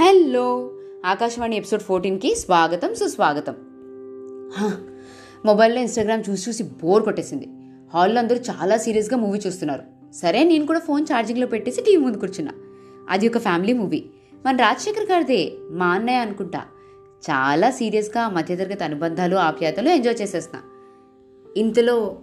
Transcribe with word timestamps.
Hello. 0.00 0.70
Akashvani 1.06 1.56
episode 1.56 1.82
ఫోర్టీన్కి 1.82 2.34
స్వాగతం 2.34 2.94
సుస్వాగతం. 2.94 3.54
మొబైల్లో 5.44 5.80
ఇన్స్టాగ్రామ్ 5.80 6.22
చూసి 6.30 6.50
చూసి 6.50 6.62
బోర్ 6.62 7.02
కొట్టేసింది. 7.02 7.48
హాల్లో 7.94 8.18
అందరూ 8.18 8.38
చాలా 8.38 8.76
సీరియస్గా 8.76 9.16
మూవీ 9.16 9.38
చూస్తున్నారు. 9.46 9.82
సరే 10.14 10.44
నేను 10.44 10.66
కూడా 10.66 10.78
ఫోన్ 10.78 11.02
ఛార్జింగ్లో 11.02 11.46
పెట్టేసి 11.46 11.80
టీవీ 11.80 11.96
ముందు 11.96 12.16
కూర్చున్నా. 12.16 12.52
అది 13.10 13.28
ఒక 13.28 13.38
ఫ్యామిలీ 13.38 13.72
మూవీ. 13.72 14.04
మన 14.46 14.56
రాజశేఖర్ 14.56 15.10
గారిదే 15.10 15.52
మా 15.70 15.86
అన్నయ్య 15.86 16.18
అనుకుంటా. 16.18 16.62
చాలా 17.30 17.70
సీరియస్గా 17.70 18.28
మధ్యతరగతి 18.28 18.84
అనుబంధాలు 18.84 19.36
ఆప్యాయతలు 19.36 19.88
ఎంజాయ్ 19.88 20.22
చేసేస్తున్నా. 20.22 20.62
ఇంతలో 21.56 22.18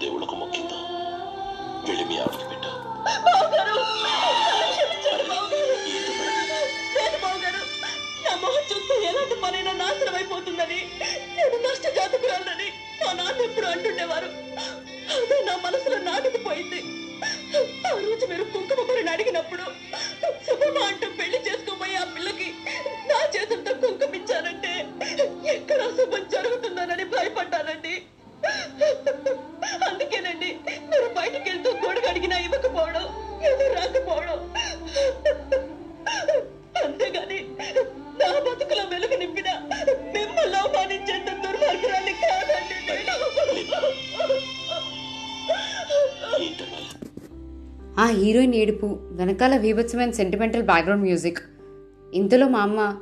దేవుళ్ళకు 0.00 0.34
మొక్కిందో? 0.34 0.76
వెళ్ళి 1.88 2.04
మీ 2.04 2.16
ఆవిడకి 2.16 2.48
పెట్టు. 2.48 2.72
మా 13.38 13.44
ఎప్పుడు 13.44 13.66
అంటుండేవారు. 13.66 14.28
అదే 15.16 15.38
నా 15.44 15.54
మనసులో 15.56 15.98
నాటుకుపోయింది. 15.98 16.80
ఆ 17.86 17.90
రోజు 17.98 18.26
మీరు 18.26 18.44
కుంకుమ 18.44 18.80
ఆ 47.98 48.06
హీరోయిన్ 48.06 48.54
ఏడుపు 48.54 48.98
వెనకాల 49.00 49.56
వీభత్సమైన 49.56 50.10
సెంటిమెంటల్ 50.10 50.62
బ్యాక్గ్రౌండ్ 50.62 51.04
మ్యూజిక్ 51.04 51.38
ఇంతలో 52.14 52.48
మా 52.48 52.58
అమ్మ 52.58 52.96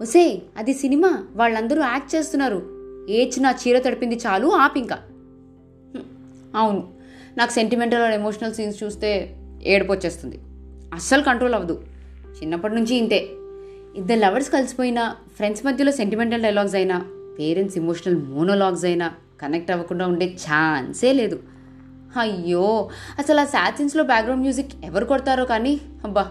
ఒసే 0.00 0.42
అది 0.56 0.74
సినిమా 0.74 1.24
వాళ్ళందరూ 1.34 1.82
యాక్ట్ 1.82 2.14
చేస్తున్నారు. 2.14 2.62
ఏడ్చి 3.10 3.42
నా 3.42 3.50
చీర 3.50 3.78
తడిపింది 3.78 4.20
చాలు 4.26 4.46
ఆపింక 4.46 4.92
అవును. 6.54 6.88
నాకు 7.38 7.50
సెంటిమెంటల్ 7.50 8.02
అండ్ 8.02 8.14
ఎమోషనల్ 8.14 8.54
సీన్స్ 8.54 8.84
చూస్తే 8.84 9.36
ఏడుపు 9.62 9.92
వచ్చేస్తుంది. 9.92 10.38
అస్సలు 10.94 11.22
కంట్రోల్ 11.22 11.54
అవ్వదు. 11.54 11.82
చిన్నప్పటి 12.42 12.74
నుంచి 12.74 12.96
ఇంతే. 12.96 13.28
ఇద్దరు 13.96 14.18
లవర్స్ 14.18 14.50
కలిసిపోయినా 14.50 15.16
ఫ్రెండ్స్ 15.36 15.66
మధ్యలో 15.66 15.92
సెంటిమెంటల్ 15.92 16.42
డైలాగ్స్ 16.42 16.74
అయినా 16.74 17.06
పేరెంట్స్ 17.38 17.76
ఇమోషనల్ 17.76 18.16
మోనోలాగ్స్ 18.16 18.84
అయినా 18.84 19.12
కనెక్ట్ 19.40 19.70
అవ్వకుండా 19.70 20.06
ఉండే 20.06 20.26
ఛాన్సే 20.26 21.12
లేదు. 21.12 21.57
అయ్యో 22.16 22.90
అసలు 23.18 23.40
ఆ 23.40 23.44
శాతిన్స్లో 23.44 24.04
బ్యాక్గ్రౌండ్ 24.04 24.42
మ్యూజిక్ 24.42 24.72
ఎవరు 24.84 25.04
కొడతారో 25.04 25.44
కానీ 25.44 25.80
అబ్బా 26.04 26.22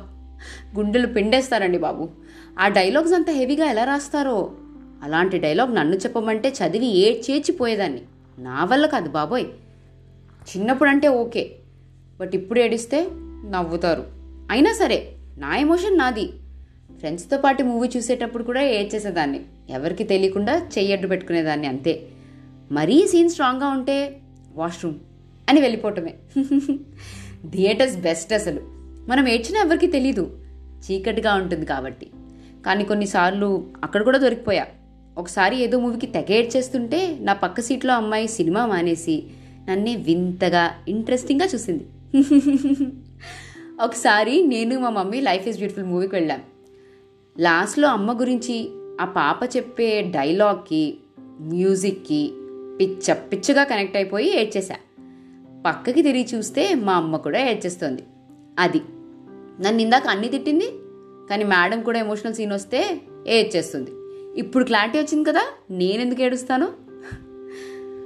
గుండెలు 0.78 1.08
పిండేస్తారండి 1.08 1.78
బాబు. 1.78 2.10
ఆ 2.60 2.68
డైలాగ్స్ 2.68 3.14
అంత 3.14 3.30
హెవీగా 3.30 3.66
ఎలా 3.66 3.84
రాస్తారో? 3.84 4.52
అలాంటి 5.04 5.38
డైలాగ్ 5.38 5.76
నన్ను 5.76 5.96
చెప్పమంటే 5.96 6.50
చదివి 6.50 6.86
ఏడ్చేచిపోయేదాన్ని. 6.86 8.02
నా 8.40 8.64
వల్ల 8.64 8.86
కాదు 8.86 9.10
బాబోయ్. 9.10 9.46
చిన్నప్పుడు 10.58 10.90
అంటే 10.90 11.08
ఓకే. 11.08 11.56
బట్ 12.20 12.36
ఇప్పుడు 12.36 12.60
ఏడిస్తే 12.60 13.08
నవ్వుతారు. 13.50 14.06
అయినా 14.52 14.74
సరే 14.74 15.12
నా 15.38 15.56
ఎమోషన్ 15.56 15.98
నాది. 15.98 16.34
ఫ్రెండ్స్తో 17.00 17.38
పాటు 17.38 17.64
మూవీ 17.64 17.90
చూసేటప్పుడు 17.98 18.44
కూడా 18.44 18.62
ఏడ్చేసేదాన్ని. 18.62 19.42
ఎవరికి 19.70 20.04
తెలియకుండా 20.04 20.70
చెయ్యడ్డు 20.78 21.08
పెట్టుకునేదాన్ని 21.08 21.68
అంతే. 21.68 22.08
మరీ 22.72 23.08
సీన్ 23.08 23.30
స్ట్రాంగ్గా 23.30 23.68
ఉంటే 23.68 24.20
వాష్రూమ్ 24.56 24.96
అని 25.50 25.62
వెళ్ళిపోవటమే. 25.62 26.14
థియేటర్స్ 27.50 27.98
బెస్ట్ 27.98 28.34
అసలు. 28.34 28.62
మనం 29.10 29.28
ఏడ్చినా 29.28 29.62
ఎవరికి 29.62 29.88
తెలీదు. 29.88 30.40
చీకటిగా 30.80 31.34
ఉంటుంది 31.34 31.66
కాబట్టి. 31.66 32.08
కానీ 32.66 32.84
కొన్నిసార్లు 32.84 33.68
అక్కడ 33.84 34.04
కూడా 34.04 34.18
దొరికిపోయా. 34.18 34.66
ఒకసారి 35.18 35.64
ఏదో 35.64 35.80
మూవీకి 35.80 36.08
తెగ 36.08 36.26
ఏడ్చేస్తుంటే 36.30 37.18
నా 37.22 37.34
పక్క 37.34 37.62
సీట్లో 37.62 37.94
అమ్మాయి 37.94 38.28
సినిమా 38.28 38.66
మానేసి 38.66 39.24
నన్నే 39.70 39.96
వింతగా 39.96 40.72
ఇంట్రెస్టింగ్గా 40.88 41.48
చూసింది. 41.56 41.86
ఒకసారి 43.82 44.44
నేను 44.48 44.80
మా 44.80 44.90
మమ్మీ 44.90 45.22
లైఫ్ 45.22 45.48
ఈజ్ 45.48 45.58
బ్యూటిఫుల్ 45.58 45.86
మూవీకి 45.86 46.16
వెళ్ళాం. 46.16 46.42
లాస్ట్లో 47.40 47.88
అమ్మ 47.88 48.20
గురించి 48.20 48.70
ఆ 49.02 49.06
పాప 49.06 49.40
చెప్పే 49.58 50.02
డైలాగ్కి 50.02 50.98
మ్యూజిక్కి 51.22 52.32
పిచ్చ 52.82 53.14
పిచ్చగా 53.14 53.64
కనెక్ట్ 53.64 53.96
అయిపోయి 53.96 54.42
ఏడ్చేశా. 54.42 54.76
పక్కకి 55.66 56.02
తిరిగి 56.02 56.28
చూస్తే 56.36 56.76
మా 56.76 56.94
అమ్మ 56.94 57.18
కూడా 57.18 57.40
ఏడ్చేస్తుంది. 57.40 58.04
అది 58.60 58.82
నన్ను 59.62 59.82
ఇందాక 59.82 60.08
అన్ని 60.08 60.28
తిట్టింది 60.28 60.72
కానీ 61.30 61.44
మేడం 61.44 61.82
కూడా 61.82 62.00
ఎమోషనల్ 62.00 62.34
సీన్ 62.34 62.52
వస్తే 62.52 63.02
ఏడ్చేస్తుంది. 63.28 63.92
ఇప్పుడు 64.40 64.64
క్లారిటీ 64.64 64.98
వచ్చింది 64.98 65.30
కదా 65.30 65.42
నేను 65.72 66.02
ఎందుకు 66.02 66.22
ఏడుస్తాను? 66.22 66.68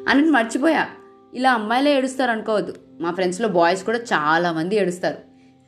అని 0.10 0.32
మర్చిపోయా. 0.32 0.88
ఇలా 1.34 1.54
అమ్మాయిలే 1.54 1.98
ఏడుస్తారు 1.98 2.32
అనుకోవద్దు. 2.32 2.76
మా 3.02 3.12
ఫ్రెండ్స్లో 3.12 3.48
బాయ్స్ 3.48 3.84
కూడా 3.84 3.98
చాలా 3.98 4.52
మంది 4.52 4.76
ఏడుస్తారు. 4.76 5.18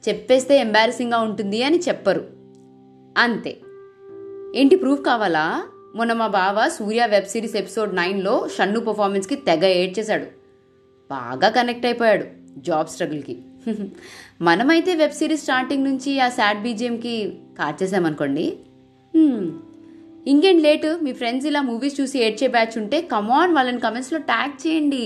చెప్పేస్తే 0.10 0.58
ఎంబారసింగ్గా 0.58 1.20
ఉంటుంది 1.20 1.64
అని 1.64 1.80
చెప్పరు. 1.80 2.28
అంతే. 3.18 3.58
ఏంటి 4.56 4.76
ప్రూఫ్ 4.76 5.02
కావాలా? 5.02 5.64
మొన్న 5.96 6.14
మా 6.14 6.28
బావ 6.28 6.70
సూర్య 6.70 7.06
వెబ్ 7.06 7.26
సిరీస్ 7.26 7.56
ఎపిసోడ్ 7.56 7.96
నైన్లో 7.96 8.48
షన్ను 8.58 8.80
పర్ఫార్మెన్స్కి 8.80 9.36
తెగ 9.36 9.66
ఏడ్చేశాడు. 9.66 10.43
బాగా 11.14 11.50
కనెక్ట్ 11.50 11.86
అయిపోయాడు 11.86 12.26
జాబ్ 12.58 12.88
స్ట్రగుల్కి 12.88 13.36
మనమైతే 14.42 14.96
వెబ్ 14.96 15.14
సిరీస్ 15.14 15.42
స్టార్టింగ్ 15.42 15.84
నుంచి 15.84 16.20
ఆ 16.20 16.30
సాడ్ 16.30 16.64
బీజిఎంకి 16.64 17.16
కాచేసామనుకోండి 17.60 18.46
hmm. 19.14 19.44
ఇంకేం 20.28 20.58
లేటు? 20.58 20.90
మీ 21.04 21.12
ఫ్రెండ్స్ 21.14 21.48
ఇలా 21.48 21.62
మూవీస్ 21.62 22.02
చూసి 22.02 22.18
ఏడ్చే 22.20 22.48
బ్యాచ్ 22.48 22.76
ఉంటే 22.78 23.02
కమాన్ 23.02 23.54
వాళ్ళని 23.54 23.80
కమెంట్స్లో 23.80 24.20
ట్యాగ్ 24.20 24.56
చేయండి. 24.64 25.02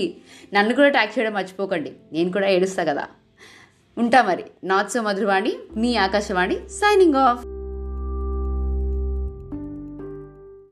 నన్ను 0.54 0.74
కూడా 0.74 0.88
ట్యాగ్ 0.88 1.14
చేయడం 1.16 1.32
మర్చిపోకండి. 1.32 1.92
నేను 2.12 2.32
కూడా 2.32 2.48
ఏడుస్తా 2.48 2.84
కదా. 2.84 3.04
ఉంటా 3.96 4.22
మరి. 4.22 4.44
నాట్ 4.64 4.90
సో 4.90 5.02
మధురవాణి 5.02 5.54
మీ 5.76 5.96
ఆకాశవాణి 5.96 6.58
సైనింగ్ 6.80 7.14
ఆఫ్ 7.14 7.44